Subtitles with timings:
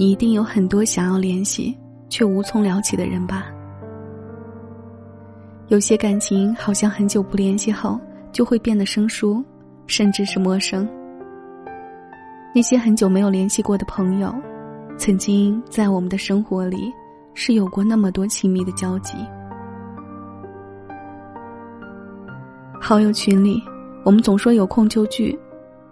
[0.00, 1.76] 你一定有很多想要联系
[2.08, 3.48] 却无从聊起的人吧？
[5.68, 8.00] 有些感情好像很久不联系后
[8.32, 9.44] 就会变得生疏，
[9.86, 10.88] 甚至是陌生。
[12.54, 14.34] 那些很久没有联系过的朋友，
[14.96, 16.90] 曾经在我们的生活里
[17.34, 19.18] 是有过那么多亲密的交集。
[22.80, 23.62] 好友群里，
[24.02, 25.38] 我们总说有空就聚，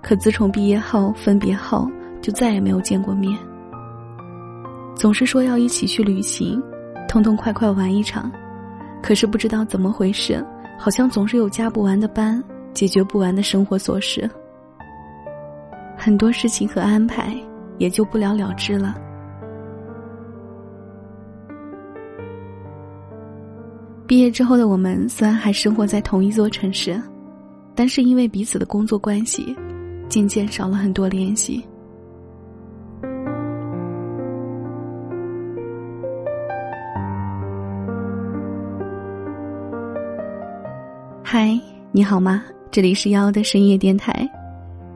[0.00, 1.90] 可自从毕业后分别后，
[2.22, 3.36] 就再也没有见过面。
[4.96, 6.60] 总是说要一起去旅行，
[7.06, 8.32] 痛痛快快玩一场，
[9.02, 10.44] 可是不知道怎么回事，
[10.78, 14.28] 好像总是有加不完的班，解决不完的生活琐事，
[15.98, 17.36] 很多事情和安排
[17.76, 18.96] 也就不了了之了。
[24.06, 26.98] 毕业之后的我们，虽然还生活在同一座城市，
[27.74, 29.54] 但是因为彼此的工作关系，
[30.08, 31.62] 渐渐少了很多联系。
[41.28, 41.60] 嗨，
[41.90, 42.40] 你好吗？
[42.70, 44.14] 这里是幺的深夜电台。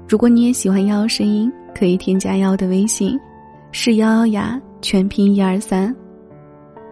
[0.09, 3.19] 如果你也喜欢幺声音，可以添加幺的微信，
[3.73, 5.93] 是幺幺呀，全拼一二三。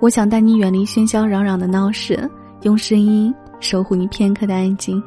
[0.00, 2.28] 我想带你远离喧嚣攘攘的闹市，
[2.62, 5.00] 用声音守护你片刻的安静。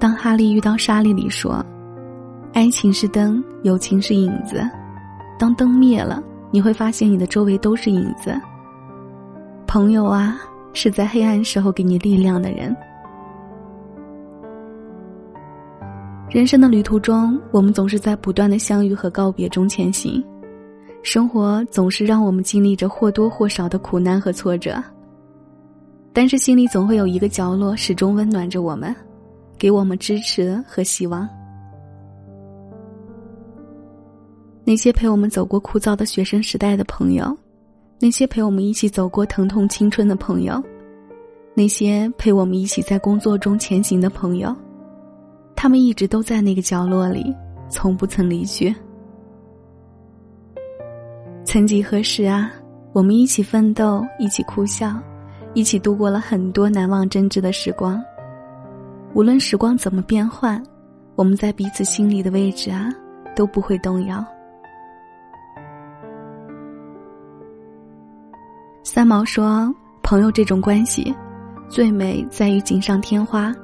[0.00, 1.64] 当哈利遇到莎莉里说
[2.54, 4.68] ：“爱情是灯，友情是影子。
[5.38, 6.20] 当灯灭了。”
[6.50, 8.34] 你会发现，你的周围都是影子。
[9.66, 10.40] 朋友啊，
[10.72, 12.74] 是在黑暗时候给你力量的人。
[16.30, 20.22] 人生的旅途中，我们总是在不断的相遇和告别中前行。
[21.02, 24.82] 生活总是让我们经历着或多或少的苦难和挫折，
[26.12, 28.94] 但是心里总会有一个角落始终温暖着我们，
[29.56, 31.28] 给我们支持和希望。
[34.68, 37.34] 那些陪我们走过枯燥的学生时代的朋友，
[37.98, 40.62] 那些陪我们一起走过疼痛青春的朋友，
[41.54, 44.54] 那些陪我们一起在工作中前行的朋友，
[45.56, 47.34] 他们一直都在那个角落里，
[47.70, 48.76] 从不曾离去。
[51.46, 52.52] 曾几何时啊，
[52.92, 54.94] 我们一起奋斗，一起哭笑，
[55.54, 57.98] 一起度过了很多难忘真挚的时光。
[59.14, 60.62] 无论时光怎么变换，
[61.16, 62.94] 我们在彼此心里的位置啊，
[63.34, 64.22] 都不会动摇。
[68.98, 69.72] 三毛说
[70.02, 71.14] ：“朋友这种关系，
[71.68, 73.54] 最美在于锦上添花，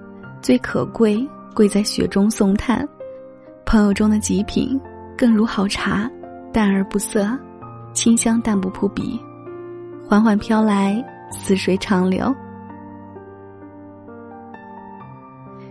[0.41, 2.89] 最可贵贵在雪中送炭。
[3.67, 4.81] 朋友中的极品，
[5.19, 6.09] 更如好茶，
[6.53, 7.28] 淡而不涩，
[7.93, 9.21] 清香淡不扑鼻，
[10.09, 12.33] 缓缓飘来，似水长流。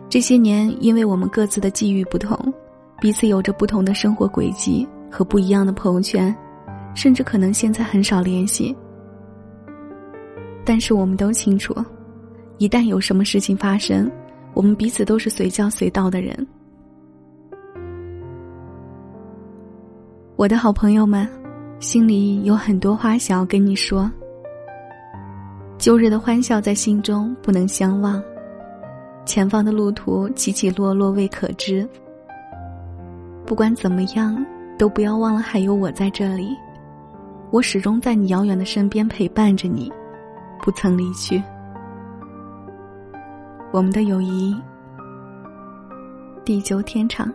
[0.09, 2.37] 这些年，因为我们各自的际遇不同，
[2.99, 6.35] 彼此有着不同的生活轨迹和不一样的朋友圈，
[6.93, 8.75] 甚至可能现在很少联系。”
[10.65, 11.75] 但是我们都清楚，
[12.57, 14.09] 一旦有什么事情发生，
[14.53, 16.47] 我们彼此都是随叫随到的人。
[20.35, 21.27] 我的好朋友们，
[21.79, 24.09] 心里有很多话想要跟你说。
[25.77, 28.23] 旧日的欢笑在心中不能相忘，
[29.25, 31.87] 前方的路途起起落落未可知。
[33.45, 34.43] 不管怎么样，
[34.77, 36.55] 都不要忘了还有我在这里，
[37.51, 39.91] 我始终在你遥远的身边陪伴着你。
[40.63, 41.43] 不曾离去，
[43.73, 44.55] 我们的友谊
[46.45, 47.29] 地久天长。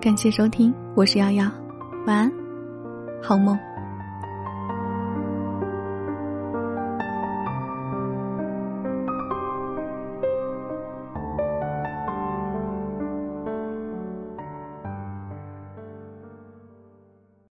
[0.00, 1.44] 感谢收听，我是瑶瑶，
[2.06, 2.32] 晚安，
[3.22, 3.69] 好梦。